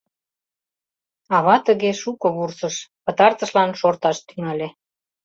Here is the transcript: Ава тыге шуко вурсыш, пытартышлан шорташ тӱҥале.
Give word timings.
Ава 1.35 1.55
тыге 1.67 1.91
шуко 2.01 2.27
вурсыш, 2.35 2.75
пытартышлан 3.05 3.71
шорташ 3.79 4.17
тӱҥале. 4.27 4.67